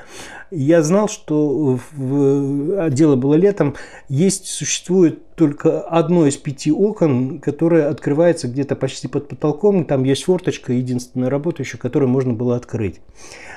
Я 0.51 0.83
знал, 0.83 1.09
что 1.09 1.79
в... 1.93 2.91
дело 2.91 3.15
было 3.15 3.35
летом, 3.35 3.77
есть, 4.09 4.47
существует 4.47 5.35
только 5.37 5.83
одно 5.83 6.27
из 6.27 6.37
пяти 6.37 6.73
окон, 6.73 7.39
которое 7.41 7.89
открывается 7.89 8.49
где-то 8.49 8.75
почти 8.75 9.07
под 9.07 9.29
потолком, 9.29 9.85
там 9.85 10.03
есть 10.03 10.25
форточка, 10.25 10.73
единственная 10.73 11.31
работающая, 11.31 11.79
которую 11.79 12.09
можно 12.09 12.33
было 12.33 12.57
открыть. 12.57 13.01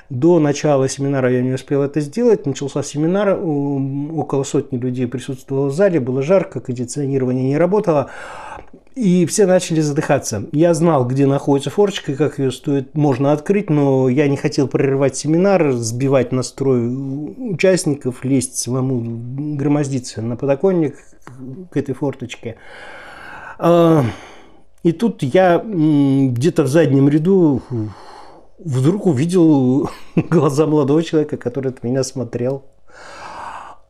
До 0.09 0.39
начала 0.39 0.89
семинара 0.89 1.31
я 1.31 1.41
не 1.41 1.53
успел 1.53 1.83
это 1.83 2.01
сделать. 2.01 2.47
Начался 2.47 2.81
семинар, 2.81 3.39
около 3.39 4.43
сотни 4.43 4.58
людей 4.71 5.07
присутствовало 5.07 5.67
в 5.67 5.73
зале, 5.73 5.99
было 5.99 6.21
жарко, 6.21 6.59
кондиционирование 6.59 7.43
не 7.43 7.57
работало. 7.57 8.09
И 8.95 9.25
все 9.27 9.45
начали 9.45 9.79
задыхаться. 9.79 10.43
Я 10.51 10.73
знал, 10.73 11.07
где 11.07 11.25
находится 11.25 11.69
форчика, 11.69 12.15
как 12.15 12.37
ее 12.37 12.51
стоит, 12.51 12.95
можно 12.95 13.31
открыть, 13.31 13.69
но 13.69 14.09
я 14.09 14.27
не 14.27 14.35
хотел 14.35 14.67
прерывать 14.67 15.15
семинар, 15.15 15.71
сбивать 15.71 16.33
настрой 16.33 16.87
участников, 17.53 18.25
лезть 18.25 18.57
самому, 18.57 19.55
громоздиться 19.55 20.21
на 20.21 20.35
подоконник 20.35 20.95
к 21.71 21.77
этой 21.77 21.95
форточке. 21.95 22.57
А, 23.57 24.03
и 24.83 24.91
тут 24.91 25.23
я 25.23 25.63
где-то 25.63 26.63
в 26.63 26.67
заднем 26.67 27.07
ряду 27.07 27.61
вдруг 28.59 29.05
увидел 29.05 29.89
глаза 30.15 30.65
молодого 30.67 31.03
человека, 31.03 31.37
который 31.37 31.71
от 31.71 31.83
меня 31.83 32.03
смотрел. 32.03 32.63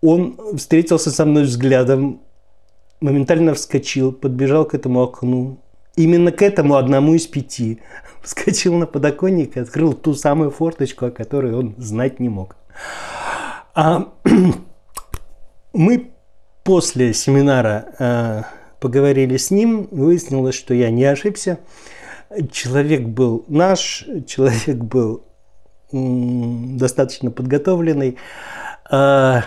Он 0.01 0.57
встретился 0.57 1.11
со 1.11 1.25
мной 1.25 1.43
взглядом, 1.43 2.21
моментально 3.01 3.53
вскочил, 3.53 4.11
подбежал 4.11 4.65
к 4.65 4.73
этому 4.73 5.01
окну. 5.01 5.59
Именно 5.95 6.31
к 6.31 6.41
этому 6.41 6.75
одному 6.75 7.15
из 7.15 7.27
пяти. 7.27 7.81
Вскочил 8.23 8.75
на 8.75 8.85
подоконник 8.85 9.57
и 9.57 9.59
открыл 9.59 9.93
ту 9.93 10.13
самую 10.13 10.51
форточку, 10.51 11.07
о 11.07 11.11
которой 11.11 11.53
он 11.53 11.75
знать 11.77 12.19
не 12.19 12.29
мог. 12.29 12.55
А, 13.73 14.09
мы 15.73 16.11
после 16.63 17.13
семинара 17.13 18.45
поговорили 18.79 19.37
с 19.37 19.51
ним, 19.51 19.87
выяснилось, 19.91 20.55
что 20.55 20.73
я 20.73 20.89
не 20.89 21.03
ошибся. 21.03 21.59
Человек 22.51 23.01
был 23.01 23.43
наш, 23.47 24.05
человек 24.27 24.77
был 24.77 25.23
достаточно 25.91 27.31
подготовленный. 27.31 28.17
А, 28.89 29.43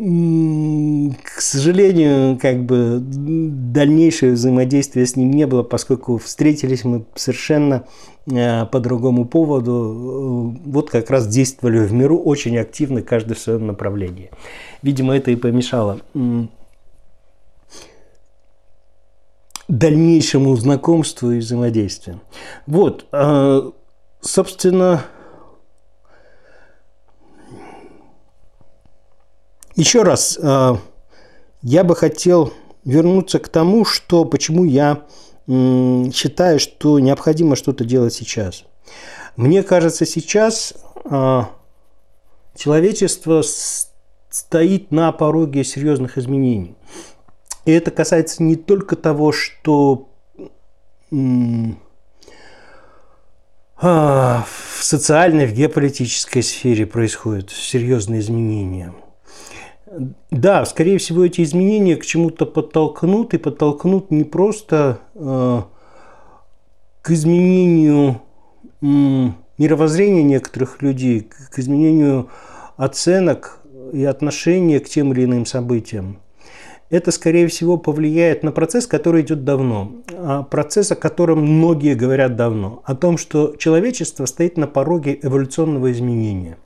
к 0.00 1.40
сожалению, 1.42 2.38
как 2.38 2.64
бы 2.64 3.00
дальнейшее 3.02 4.32
взаимодействие 4.32 5.04
с 5.04 5.14
ним 5.14 5.30
не 5.30 5.46
было, 5.46 5.62
поскольку 5.62 6.16
встретились 6.16 6.84
мы 6.84 7.04
совершенно 7.16 7.84
а, 8.32 8.64
по 8.64 8.80
другому 8.80 9.26
поводу. 9.26 10.56
Вот 10.64 10.88
как 10.88 11.10
раз 11.10 11.28
действовали 11.28 11.80
в 11.80 11.92
миру 11.92 12.16
очень 12.18 12.56
активно, 12.56 13.02
каждый 13.02 13.34
в 13.34 13.40
своем 13.40 13.66
направлении. 13.66 14.30
Видимо, 14.80 15.14
это 15.14 15.32
и 15.32 15.36
помешало 15.36 16.00
дальнейшему 19.68 20.56
знакомству 20.56 21.30
и 21.30 21.40
взаимодействию. 21.40 22.22
Вот, 22.66 23.04
а, 23.12 23.70
собственно, 24.22 25.04
еще 29.80 30.02
раз, 30.02 30.38
а, 30.42 30.78
я 31.62 31.84
бы 31.84 31.96
хотел 31.96 32.52
вернуться 32.84 33.38
к 33.38 33.48
тому, 33.48 33.84
что 33.86 34.26
почему 34.26 34.64
я 34.64 35.04
считаю, 35.48 36.60
что 36.60 37.00
необходимо 37.00 37.56
что-то 37.56 37.84
делать 37.84 38.12
сейчас. 38.12 38.64
Мне 39.36 39.62
кажется, 39.62 40.04
сейчас 40.04 40.74
а, 41.06 41.50
человечество 42.54 43.42
стоит 44.28 44.90
на 44.92 45.10
пороге 45.12 45.64
серьезных 45.64 46.18
изменений. 46.18 46.76
И 47.64 47.72
это 47.72 47.90
касается 47.90 48.42
не 48.42 48.56
только 48.56 48.96
того, 48.96 49.32
что 49.32 50.10
а, 53.76 54.44
в 54.76 54.84
социальной, 54.84 55.46
в 55.46 55.54
геополитической 55.54 56.42
сфере 56.42 56.86
происходят 56.86 57.50
серьезные 57.50 58.20
изменения. 58.20 58.92
Да, 60.30 60.64
скорее 60.66 60.98
всего, 60.98 61.24
эти 61.24 61.42
изменения 61.42 61.96
к 61.96 62.06
чему-то 62.06 62.46
подтолкнут, 62.46 63.34
и 63.34 63.38
подтолкнут 63.38 64.12
не 64.12 64.22
просто 64.22 65.00
э, 65.16 65.62
к 67.02 67.10
изменению 67.10 68.22
э, 68.82 68.86
мировоззрения 69.58 70.22
некоторых 70.22 70.80
людей, 70.80 71.28
к 71.50 71.58
изменению 71.58 72.28
оценок 72.76 73.60
и 73.92 74.04
отношения 74.04 74.78
к 74.78 74.88
тем 74.88 75.12
или 75.12 75.24
иным 75.24 75.44
событиям, 75.44 76.20
это, 76.88 77.10
скорее 77.10 77.46
всего, 77.46 77.76
повлияет 77.76 78.42
на 78.42 78.52
процесс, 78.52 78.86
который 78.86 79.22
идет 79.22 79.44
давно. 79.44 79.92
А 80.12 80.42
процесс, 80.42 80.90
о 80.90 80.96
котором 80.96 81.40
многие 81.42 81.94
говорят 81.94 82.36
давно. 82.36 82.82
О 82.84 82.96
том, 82.96 83.16
что 83.16 83.54
человечество 83.56 84.26
стоит 84.26 84.56
на 84.56 84.66
пороге 84.66 85.18
эволюционного 85.22 85.92
изменения. 85.92 86.58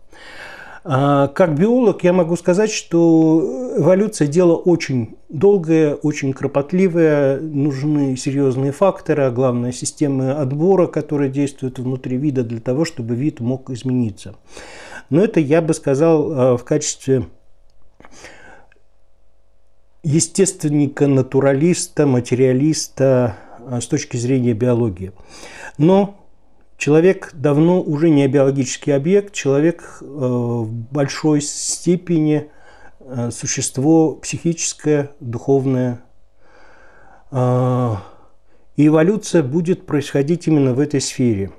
А 0.87 1.29
как 1.29 1.59
биолог 1.59 2.05
я 2.05 2.13
могу 2.13 2.37
сказать, 2.37 2.71
что 2.71 3.73
эволюция– 3.79 4.27
дело 4.29 4.55
очень 4.55 5.17
долгое, 5.31 5.95
очень 5.95 6.35
кропотливое, 6.35 7.41
нужны 7.41 8.17
серьезные 8.19 8.71
факторы, 8.71 9.23
а 9.23 9.31
главное– 9.31 9.73
системы 9.73 10.33
отбора, 10.33 10.87
которые 10.87 11.31
действуют 11.31 11.79
внутри 11.79 12.19
вида 12.19 12.45
для 12.45 12.61
того, 12.61 12.85
чтобы 12.85 13.15
вид 13.15 13.41
мог 13.41 13.71
измениться. 13.71 14.37
Но 15.09 15.25
это 15.25 15.41
я 15.41 15.63
бы 15.63 15.73
сказал 15.73 16.33
а, 16.33 16.57
в 16.59 16.65
качестве 16.65 17.29
естественника, 20.03 21.07
натуралиста, 21.07 22.07
материалиста 22.07 23.37
а, 23.67 23.81
с 23.81 23.87
точки 23.87 24.19
зрения 24.19 24.53
биологии. 24.53 25.13
Но 25.79 26.24
человек 26.85 27.31
давно 27.33 27.81
уже 27.81 28.11
не 28.11 28.29
биологический 28.29 28.91
объект, 28.91 29.33
человек 29.33 29.97
э, 30.03 30.05
в 30.05 30.71
большой 30.71 31.41
степени 31.41 32.51
э, 33.01 33.31
существо 33.31 34.17
психическое, 34.17 35.11
духовное. 35.19 36.03
А, 37.31 38.03
и 38.77 38.89
эволюция 38.89 39.43
будет 39.43 39.87
происходить 39.87 40.47
именно 40.47 40.75
в 40.75 40.79
этой 40.79 41.01
сфере. 41.01 41.53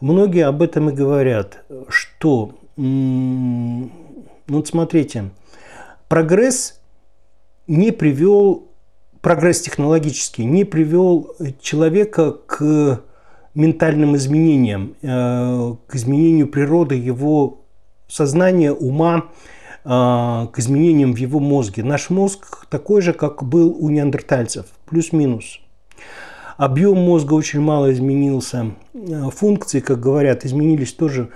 Многие 0.00 0.46
об 0.46 0.62
этом 0.62 0.90
и 0.90 0.92
говорят, 0.92 1.64
что, 1.88 2.52
ну 2.76 3.90
вот 4.46 4.68
смотрите, 4.68 5.30
прогресс 6.06 6.80
не 7.66 7.90
привел, 7.90 8.68
прогресс 9.22 9.60
технологический 9.60 10.44
не 10.44 10.62
привел 10.62 11.34
человека 11.60 12.30
к 12.30 13.02
ментальным 13.54 14.16
изменениям, 14.16 14.94
э, 15.02 15.74
к 15.86 15.94
изменению 15.94 16.48
природы 16.48 16.94
его 16.94 17.62
сознания, 18.08 18.72
ума, 18.72 19.26
э, 19.84 19.88
к 19.88 20.52
изменениям 20.58 21.14
в 21.14 21.16
его 21.16 21.40
мозге. 21.40 21.82
Наш 21.82 22.10
мозг 22.10 22.66
такой 22.68 23.02
же, 23.02 23.12
как 23.12 23.42
был 23.42 23.76
у 23.78 23.90
неандертальцев, 23.90 24.66
плюс-минус. 24.86 25.60
Объем 26.56 26.98
мозга 26.98 27.34
очень 27.34 27.60
мало 27.60 27.92
изменился. 27.92 28.72
Э, 28.94 29.30
функции, 29.34 29.80
как 29.80 30.00
говорят, 30.00 30.44
изменились 30.44 30.92
тоже 30.92 31.30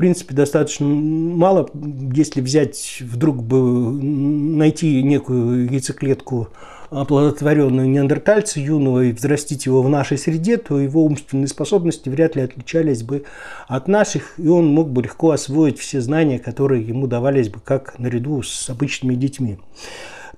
принципе, 0.00 0.34
достаточно 0.34 0.86
мало, 0.86 1.68
если 2.14 2.40
взять, 2.40 3.02
вдруг 3.02 3.42
бы 3.42 3.92
найти 3.92 5.02
некую 5.02 5.70
яйцеклетку 5.70 6.48
оплодотворенную 6.90 7.88
неандертальца 7.88 8.60
юного 8.60 9.04
и 9.04 9.12
взрастить 9.12 9.66
его 9.66 9.82
в 9.82 9.88
нашей 9.88 10.18
среде, 10.18 10.56
то 10.56 10.78
его 10.78 11.04
умственные 11.04 11.48
способности 11.48 12.08
вряд 12.08 12.36
ли 12.36 12.42
отличались 12.42 13.02
бы 13.02 13.24
от 13.68 13.88
наших, 13.88 14.38
и 14.38 14.48
он 14.48 14.66
мог 14.66 14.90
бы 14.90 15.02
легко 15.02 15.30
освоить 15.30 15.78
все 15.78 16.00
знания, 16.00 16.38
которые 16.38 16.86
ему 16.86 17.06
давались 17.06 17.48
бы 17.48 17.60
как 17.60 17.98
наряду 17.98 18.42
с 18.42 18.68
обычными 18.68 19.14
детьми. 19.14 19.58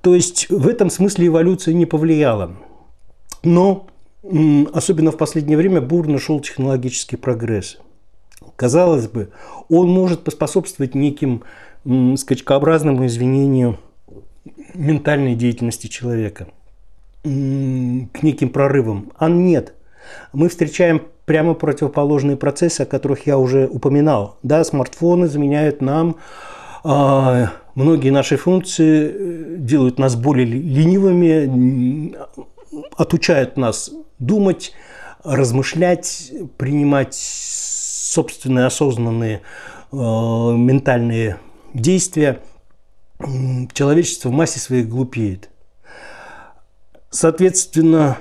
То 0.00 0.14
есть 0.14 0.48
в 0.50 0.68
этом 0.68 0.90
смысле 0.90 1.28
эволюция 1.28 1.74
не 1.74 1.86
повлияла. 1.86 2.56
Но 3.42 3.86
особенно 4.72 5.10
в 5.10 5.16
последнее 5.16 5.56
время 5.56 5.80
бурно 5.80 6.18
шел 6.18 6.40
технологический 6.40 7.16
прогресс– 7.16 7.78
Казалось 8.56 9.08
бы, 9.08 9.30
он 9.68 9.88
может 9.88 10.24
поспособствовать 10.24 10.94
неким 10.94 11.42
скачкообразному 12.16 13.06
извинению 13.06 13.78
ментальной 14.74 15.34
деятельности 15.34 15.86
человека, 15.86 16.48
к 17.22 17.26
неким 18.22 18.48
прорывам. 18.50 19.12
А 19.16 19.28
нет. 19.28 19.74
Мы 20.32 20.48
встречаем 20.48 21.02
прямо 21.24 21.54
противоположные 21.54 22.36
процессы, 22.36 22.82
о 22.82 22.86
которых 22.86 23.26
я 23.26 23.38
уже 23.38 23.66
упоминал. 23.66 24.38
Да, 24.42 24.64
смартфоны 24.64 25.28
заменяют 25.28 25.80
нам 25.80 26.16
э, 26.84 27.46
многие 27.74 28.10
наши 28.10 28.36
функции, 28.36 29.12
э, 29.14 29.56
делают 29.58 29.98
нас 29.98 30.16
более 30.16 30.46
ленивыми, 30.46 32.14
отучают 32.96 33.56
нас 33.56 33.90
думать, 34.18 34.72
размышлять, 35.24 36.32
принимать 36.56 37.14
собственные 37.14 38.66
осознанные 38.66 39.42
э, 39.92 39.96
ментальные 39.96 41.38
действия, 41.74 42.40
человечество 43.72 44.28
в 44.28 44.32
массе 44.32 44.60
своей 44.60 44.84
глупеет. 44.84 45.50
Соответственно, 47.10 48.18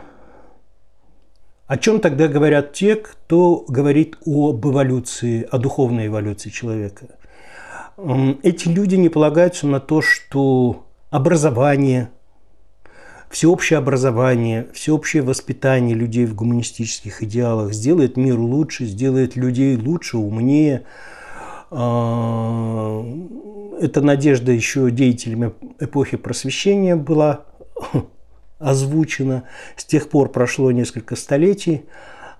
о 1.68 1.78
чем 1.78 2.00
тогда 2.00 2.28
говорят 2.28 2.74
те, 2.74 2.96
кто 2.96 3.64
говорит 3.68 4.18
об 4.26 4.66
эволюции, 4.66 5.48
о 5.50 5.58
духовной 5.58 6.08
эволюции 6.08 6.50
человека? 6.50 7.08
Эти 8.44 8.68
люди 8.68 8.96
не 8.96 9.10
полагаются 9.10 9.68
на 9.68 9.80
то, 9.80 10.02
что 10.02 10.86
образование– 11.10 12.10
всеобщее 13.32 13.80
образование, 13.80 14.68
всеобщее 14.74 15.24
воспитание 15.24 15.96
людей 15.96 16.26
в 16.26 16.36
гуманистических 16.36 17.24
идеалах 17.24 17.74
сделает 17.74 18.18
мир 18.18 18.38
лучше, 18.38 18.86
сделает 18.86 19.36
людей 19.36 19.78
лучше, 19.78 20.18
умнее. 20.18 20.84
А, 21.72 23.04
эта 23.80 24.02
надежда 24.02 24.52
еще 24.52 24.92
деятелями 24.92 25.54
эпохи 25.80 26.18
просвещения 26.18 26.96
была 26.96 27.46
озвучена. 28.60 29.44
С 29.78 29.86
тех 29.86 30.10
пор 30.10 30.30
прошло 30.30 30.72
несколько 30.72 31.16
столетий, 31.16 31.86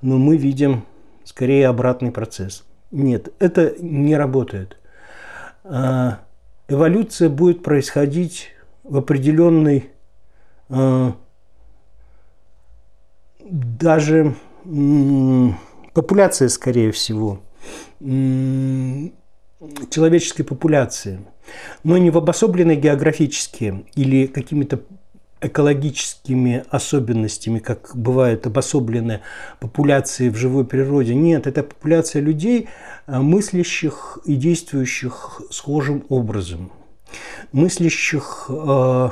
но 0.02 0.18
мы 0.18 0.38
видим 0.38 0.86
скорее 1.24 1.68
обратный 1.70 2.12
процесс. 2.12 2.66
Нет, 2.92 3.34
это 3.40 3.74
не 3.80 4.18
работает. 4.18 4.78
А, 5.64 6.20
эволюция 6.68 7.30
будет 7.30 7.64
происходить 7.64 8.50
в 8.84 8.98
определенной 8.98 9.90
а, 10.70 11.16
даже 13.52 14.36
популяция, 15.94 16.50
скорее 16.50 16.92
всего, 16.92 17.40
человеческой 19.90 20.44
популяции, 20.44 21.22
но 21.84 21.98
не 21.98 22.10
в 22.10 22.18
обособленной 22.18 22.76
географически 22.76 23.86
или 23.96 24.26
какими-то 24.28 24.82
экологическими 25.42 26.64
особенностями, 26.70 27.60
как 27.60 27.92
бывают 27.96 28.46
обособленные 28.46 29.22
популяции 29.60 30.30
в 30.30 30.36
живой 30.36 30.66
природе. 30.66 31.16
Нет, 31.16 31.48
это 31.48 31.64
популяция 31.64 32.22
людей, 32.22 32.70
э, 33.08 33.20
мыслящих 33.20 34.20
и 34.26 34.36
действующих 34.36 35.42
схожим 35.50 36.06
образом, 36.10 36.72
мыслящих 37.52 38.46
э, 38.50 39.10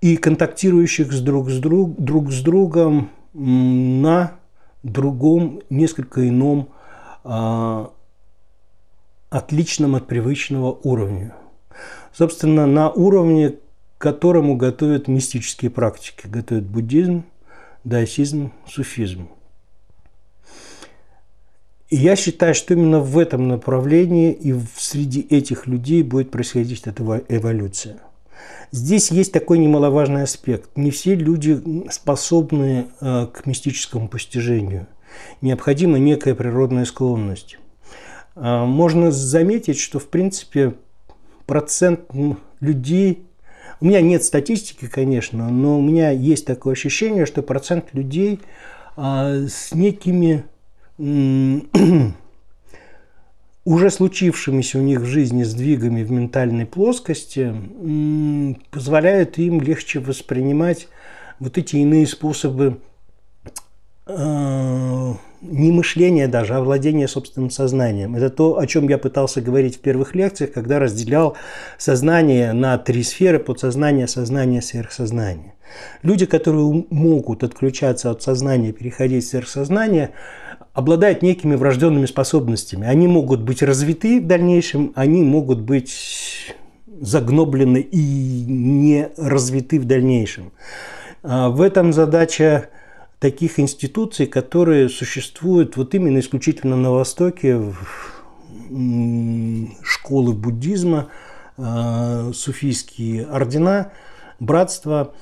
и 0.00 0.16
контактирующих 0.16 1.12
с 1.12 1.20
друг 1.20 1.50
с, 1.50 1.58
друг, 1.58 2.00
друг 2.00 2.30
с 2.30 2.40
другом 2.40 3.10
на 3.34 4.32
другом, 4.84 5.60
несколько 5.70 6.28
ином, 6.28 6.68
э, 7.24 7.86
отличном 9.30 9.94
от 9.94 10.06
привычного 10.06 10.78
уровня. 10.82 11.34
Собственно, 12.12 12.66
на 12.66 12.90
уровне 12.90 13.56
которому 13.98 14.56
готовят 14.56 15.08
мистические 15.08 15.70
практики, 15.70 16.26
готовят 16.26 16.64
буддизм, 16.64 17.24
даосизм, 17.84 18.52
суфизм. 18.66 19.28
И 21.88 21.96
я 21.96 22.16
считаю, 22.16 22.54
что 22.54 22.74
именно 22.74 23.00
в 23.00 23.18
этом 23.18 23.48
направлении 23.48 24.32
и 24.32 24.54
среди 24.76 25.20
этих 25.20 25.66
людей 25.66 26.02
будет 26.02 26.30
происходить 26.30 26.82
эта 26.84 27.02
эволюция. 27.28 27.98
Здесь 28.70 29.10
есть 29.10 29.32
такой 29.32 29.58
немаловажный 29.58 30.22
аспект. 30.22 30.76
Не 30.76 30.90
все 30.90 31.14
люди 31.14 31.60
способны 31.90 32.88
э, 33.00 33.26
к 33.32 33.46
мистическому 33.46 34.08
постижению. 34.08 34.86
Необходима 35.40 35.98
некая 35.98 36.34
природная 36.34 36.84
склонность. 36.84 37.58
А, 38.40 38.64
можно 38.64 39.10
заметить, 39.10 39.78
что, 39.78 39.98
в 39.98 40.08
принципе, 40.08 40.74
процент 41.46 42.00
людей 42.60 43.24
у 43.80 43.86
меня 43.86 44.00
нет 44.00 44.24
статистики, 44.24 44.86
конечно, 44.86 45.50
но 45.50 45.78
у 45.78 45.82
меня 45.82 46.10
есть 46.10 46.46
такое 46.46 46.72
ощущение, 46.72 47.26
что 47.26 47.42
процент 47.42 47.94
людей 47.94 48.40
а, 48.96 49.46
с 49.46 49.72
некими 49.74 50.44
уже 53.64 53.90
случившимися 53.90 54.78
у 54.78 54.82
них 54.82 55.00
в 55.00 55.04
жизни 55.04 55.42
сдвигами 55.42 56.02
в 56.02 56.10
ментальной 56.10 56.66
плоскости 56.66 57.54
позволяют 58.70 59.38
им 59.38 59.60
легче 59.60 60.00
воспринимать 60.00 60.88
вот 61.38 61.58
эти 61.58 61.76
иные 61.76 62.06
способы 62.06 62.78
не 64.08 65.70
мышление 65.70 66.28
даже, 66.28 66.54
а 66.54 66.60
владение 66.60 67.08
собственным 67.08 67.50
сознанием. 67.50 68.16
Это 68.16 68.30
то, 68.30 68.58
о 68.58 68.66
чем 68.66 68.88
я 68.88 68.98
пытался 68.98 69.40
говорить 69.40 69.76
в 69.76 69.80
первых 69.80 70.14
лекциях, 70.14 70.52
когда 70.52 70.78
разделял 70.78 71.36
сознание 71.76 72.52
на 72.52 72.78
три 72.78 73.02
сферы– 73.02 73.38
подсознание, 73.40 74.08
сознание, 74.08 74.62
сверхсознание. 74.62 75.54
Люди, 76.02 76.26
которые 76.26 76.86
могут 76.90 77.44
отключаться 77.44 78.10
от 78.10 78.22
сознания, 78.22 78.72
переходить 78.72 79.24
в 79.24 79.28
сверхсознание, 79.28 80.10
обладают 80.72 81.22
некими 81.22 81.54
врожденными 81.54 82.06
способностями. 82.06 82.86
Они 82.86 83.06
могут 83.06 83.42
быть 83.42 83.62
развиты 83.62 84.20
в 84.20 84.26
дальнейшем, 84.26 84.92
они 84.94 85.22
могут 85.22 85.60
быть 85.60 86.54
загноблены 87.00 87.78
и 87.78 88.44
не 88.46 89.08
развиты 89.16 89.78
в 89.78 89.84
дальнейшем. 89.84 90.52
А 91.22 91.50
в 91.50 91.60
этом 91.60 91.92
задача 91.92 92.70
таких 93.18 93.58
институций, 93.58 94.26
которые 94.26 94.88
существуют 94.88 95.76
вот 95.76 95.94
именно 95.94 96.18
исключительно 96.18 96.76
на 96.76 96.92
Востоке, 96.92 97.74
школы 99.82 100.34
буддизма, 100.34 101.08
а, 101.56 102.32
суфийские 102.32 103.26
ордена, 103.26 103.92
братства. 104.38 105.14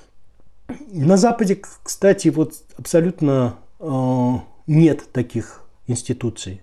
На 0.90 1.16
Западе, 1.16 1.60
кстати, 1.82 2.28
вот 2.28 2.54
абсолютно 2.76 3.56
а, 3.78 4.42
нет 4.66 5.12
таких 5.12 5.62
институций. 5.86 6.60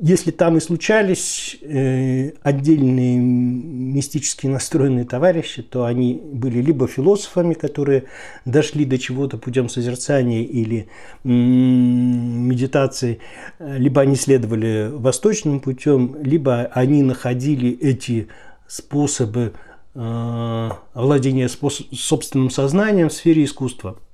Если 0.00 0.30
там 0.30 0.56
и 0.56 0.60
случались 0.60 1.56
э, 1.60 2.30
отдельные 2.42 3.18
мистически 3.18 4.46
настроенные 4.46 5.04
товарищи, 5.04 5.60
то 5.60 5.86
они 5.86 6.14
были 6.14 6.62
либо 6.62 6.86
философами, 6.86 7.54
которые 7.54 8.04
дошли 8.44 8.84
до 8.84 8.96
чего-то 8.96 9.38
путем 9.38 9.68
созерцания 9.68 10.44
или 10.44 10.86
медитации, 11.24 13.18
либо 13.58 14.02
они 14.02 14.14
следовали 14.14 14.88
восточным 14.92 15.58
путем, 15.58 16.16
либо 16.22 16.70
они 16.72 17.02
находили 17.02 17.76
эти 17.80 18.28
способы 18.68 19.52
э, 19.96 20.70
владения 20.94 21.48
собственным 21.48 22.50
сознанием 22.50 23.08
в 23.08 23.12
сфере 23.12 23.42
искусства– 23.42 23.96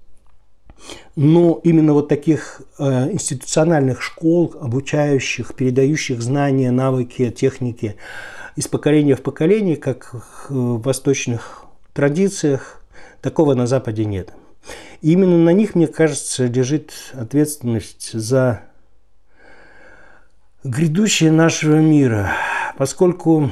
но 1.16 1.60
именно 1.62 1.92
вот 1.92 2.08
таких 2.08 2.62
э, 2.78 3.12
институциональных 3.12 4.02
школ, 4.02 4.54
обучающих, 4.60 5.54
передающих 5.54 6.20
знания, 6.20 6.70
навыки, 6.70 7.30
техники 7.30 7.96
из 8.56 8.68
поколения 8.68 9.14
в 9.16 9.22
поколение, 9.22 9.76
как 9.76 10.14
в 10.48 10.82
восточных 10.82 11.64
традициях, 11.92 12.82
такого 13.20 13.54
на 13.54 13.66
Западе 13.66 14.04
нет. 14.04 14.32
И 15.00 15.12
именно 15.12 15.38
на 15.38 15.50
них, 15.50 15.74
мне 15.74 15.86
кажется, 15.86 16.46
лежит 16.46 16.92
ответственность 17.14 18.12
за 18.12 18.62
грядущее 20.62 21.30
нашего 21.30 21.76
мира, 21.76 22.32
поскольку, 22.78 23.50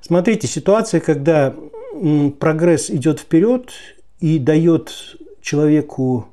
смотрите, 0.00 0.46
ситуация, 0.46 1.00
когда 1.00 1.54
прогресс 2.38 2.90
идет 2.90 3.20
вперед 3.20 3.72
и 4.20 4.38
дает 4.38 5.16
человеку 5.48 6.28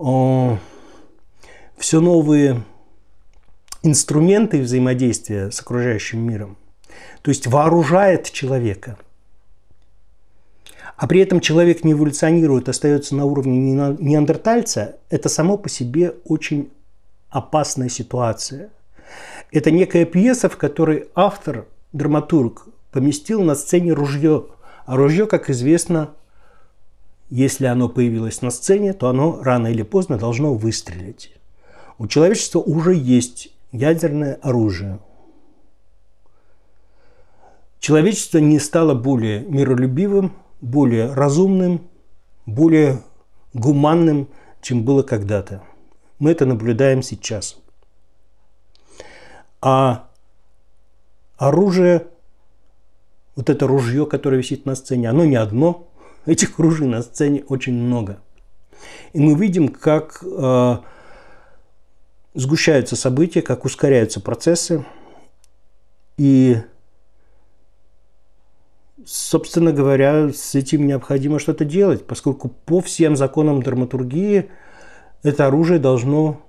э, 0.00 0.56
все 1.76 2.00
новые 2.00 2.64
инструменты 3.84 4.60
взаимодействия 4.60 5.52
с 5.52 5.60
окружающим 5.60 6.26
миром. 6.26 6.56
То 7.22 7.30
есть 7.30 7.46
вооружает 7.46 8.32
человека. 8.32 8.98
А 10.96 11.06
при 11.06 11.20
этом 11.20 11.38
человек 11.38 11.84
не 11.84 11.92
эволюционирует, 11.92 12.68
остается 12.68 13.14
на 13.14 13.26
уровне 13.26 13.58
неандертальца, 14.00 14.96
это 15.08 15.28
само 15.28 15.56
по 15.56 15.68
себе 15.68 16.16
очень 16.24 16.72
опасная 17.30 17.88
ситуация. 17.88 18.70
Это 19.52 19.70
некая 19.70 20.04
пьеса, 20.04 20.48
в 20.48 20.56
которой 20.56 21.08
автор, 21.14 21.66
драматург, 21.92 22.66
поместил 22.90 23.42
на 23.42 23.54
сцене 23.54 23.92
ружье. 23.92 24.46
А 24.84 24.96
ружье, 24.96 25.26
как 25.26 25.48
известно, 25.48 26.10
если 27.34 27.64
оно 27.64 27.88
появилось 27.88 28.42
на 28.42 28.50
сцене, 28.50 28.92
то 28.92 29.08
оно 29.08 29.42
рано 29.42 29.68
или 29.68 29.82
поздно 29.82 30.18
должно 30.18 30.52
выстрелить. 30.52 31.32
У 31.96 32.06
человечества 32.06 32.58
уже 32.58 32.94
есть 32.94 33.48
ядерное 33.72 34.34
оружие. 34.42 34.98
Человечество 37.80 38.36
не 38.36 38.58
стало 38.58 38.94
более 38.94 39.40
миролюбивым, 39.46 40.34
более 40.60 41.10
разумным, 41.14 41.88
более 42.44 43.00
гуманным, 43.54 44.28
чем 44.60 44.84
было 44.84 45.02
когда-то. 45.02 45.62
Мы 46.18 46.32
это 46.32 46.44
наблюдаем 46.44 47.02
сейчас. 47.02 47.56
А 49.62 50.10
оружие, 51.38 52.08
вот 53.36 53.48
это 53.48 53.66
ружье, 53.66 54.04
которое 54.04 54.36
висит 54.36 54.66
на 54.66 54.74
сцене, 54.74 55.08
оно 55.08 55.24
не 55.24 55.36
одно– 55.36 55.88
Этих 56.24 56.58
оружий 56.58 56.86
на 56.86 57.02
сцене 57.02 57.44
очень 57.48 57.74
много. 57.74 58.20
И 59.12 59.20
мы 59.20 59.34
видим, 59.34 59.68
как 59.68 60.22
э, 60.22 60.76
сгущаются 62.34 62.96
события, 62.96 63.42
как 63.42 63.64
ускоряются 63.64 64.20
процессы. 64.20 64.84
И, 66.16 66.56
собственно 69.04 69.72
говоря, 69.72 70.30
с 70.32 70.54
этим 70.54 70.86
необходимо 70.86 71.38
что-то 71.38 71.64
делать, 71.64 72.06
поскольку 72.06 72.48
по 72.48 72.80
всем 72.80 73.16
законам 73.16 73.62
драматургии 73.62 74.50
это 75.22 75.46
оружие 75.46 75.78
должно 75.78 76.40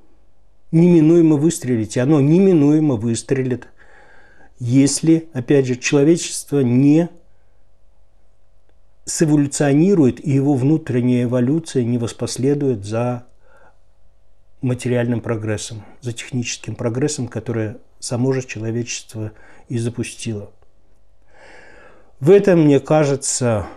неминуемо 0.71 1.35
выстрелить. 1.35 1.97
И 1.97 1.99
оно 1.99 2.21
неминуемо 2.21 2.95
выстрелит, 2.95 3.67
если, 4.59 5.29
опять 5.33 5.65
же, 5.65 5.75
человечество 5.75 6.59
не 6.59 7.09
сэволюционирует, 9.05 10.25
и 10.25 10.31
его 10.31 10.53
внутренняя 10.55 11.23
эволюция 11.23 11.83
не 11.83 11.97
воспоследует 11.97 12.85
за 12.85 13.25
материальным 14.61 15.21
прогрессом, 15.21 15.83
за 16.01 16.13
техническим 16.13 16.75
прогрессом, 16.75 17.27
которое 17.27 17.77
само 17.99 18.31
же 18.31 18.41
человечество 18.45 19.33
и 19.67 19.77
запустило. 19.77 20.51
В 22.19 22.29
этом, 22.29 22.63
мне 22.63 22.79
кажется, 22.79 23.67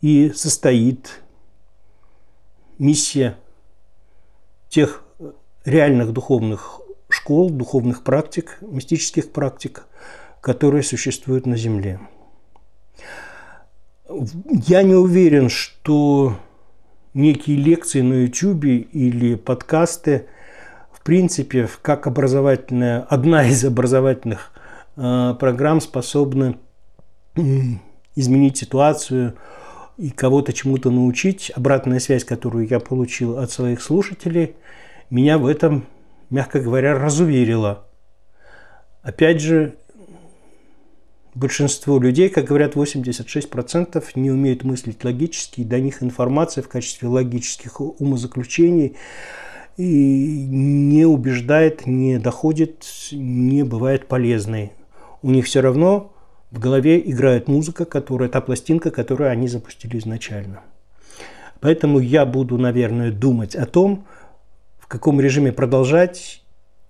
и 0.00 0.30
состоит 0.30 1.22
миссия 2.78 3.36
тех 4.68 5.02
реальных 5.64 6.12
духовных 6.12 6.80
школ, 7.08 7.50
духовных 7.50 8.04
практик, 8.04 8.58
мистических 8.60 9.32
практик, 9.32 9.86
которые 10.40 10.84
существуют 10.84 11.46
на 11.46 11.56
Земле. 11.56 11.98
Я 14.08 14.82
не 14.82 14.94
уверен, 14.94 15.48
что 15.48 16.36
некие 17.14 17.56
лекции 17.56 18.02
на 18.02 18.24
YouTube 18.24 18.64
или 18.64 19.34
подкасты, 19.34 20.26
в 20.92 21.02
принципе, 21.02 21.68
как 21.82 22.06
образовательная, 22.06 23.02
одна 23.02 23.46
из 23.48 23.64
образовательных 23.64 24.52
э, 24.96 25.34
программ 25.38 25.80
способны 25.80 26.56
изменить 28.14 28.56
ситуацию 28.56 29.34
и 29.96 30.10
кого-то 30.10 30.52
чему-то 30.52 30.90
научить. 30.90 31.50
Обратная 31.54 31.98
связь, 31.98 32.24
которую 32.24 32.66
я 32.68 32.80
получил 32.80 33.38
от 33.38 33.50
своих 33.50 33.82
слушателей, 33.82 34.54
меня 35.10 35.38
в 35.38 35.46
этом, 35.46 35.86
мягко 36.30 36.60
говоря, 36.60 36.98
разуверила. 36.98 37.86
Опять 39.02 39.40
же, 39.40 39.76
большинство 41.36 42.00
людей, 42.00 42.30
как 42.30 42.46
говорят, 42.46 42.74
86% 42.74 44.04
не 44.14 44.30
умеют 44.30 44.64
мыслить 44.64 45.04
логически, 45.04 45.60
и 45.60 45.64
до 45.64 45.78
них 45.78 46.02
информация 46.02 46.62
в 46.62 46.68
качестве 46.68 47.08
логических 47.08 47.80
умозаключений 47.80 48.96
и 49.76 50.46
не 50.48 51.04
убеждает, 51.04 51.86
не 51.86 52.18
доходит, 52.18 52.86
не 53.12 53.62
бывает 53.62 54.08
полезной. 54.08 54.72
У 55.22 55.30
них 55.30 55.44
все 55.44 55.60
равно 55.60 56.12
в 56.50 56.58
голове 56.58 56.98
играет 56.98 57.48
музыка, 57.48 57.84
которая, 57.84 58.30
та 58.30 58.40
пластинка, 58.40 58.90
которую 58.90 59.30
они 59.30 59.46
запустили 59.46 59.98
изначально. 59.98 60.62
Поэтому 61.60 61.98
я 61.98 62.24
буду, 62.24 62.56
наверное, 62.56 63.12
думать 63.12 63.54
о 63.54 63.66
том, 63.66 64.06
в 64.78 64.86
каком 64.86 65.20
режиме 65.20 65.52
продолжать 65.52 66.42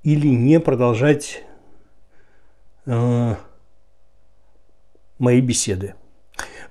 или 0.04 0.28
не 0.28 0.60
продолжать 0.60 1.42
э, 2.84 3.34
мои 5.18 5.40
беседы. 5.40 5.94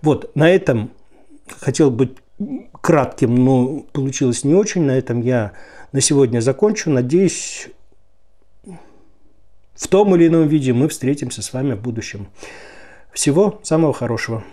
Вот, 0.02 0.36
на 0.36 0.50
этом 0.50 0.92
хотел 1.60 1.92
быть 1.92 2.18
кратким, 2.82 3.36
но 3.36 3.80
получилось 3.92 4.44
не 4.44 4.54
очень. 4.54 4.84
На 4.84 4.92
этом 4.92 5.22
я 5.22 5.54
на 5.92 6.02
сегодня 6.02 6.40
закончу. 6.40 6.90
Надеюсь, 6.90 7.70
в 9.74 9.88
том 9.88 10.16
или 10.16 10.28
ином 10.28 10.48
виде 10.48 10.74
мы 10.74 10.88
встретимся 10.90 11.42
с 11.42 11.54
вами 11.54 11.74
в 11.74 11.82
будущем. 11.82 12.28
Всего 13.14 13.60
самого 13.64 13.94
хорошего. 13.94 14.44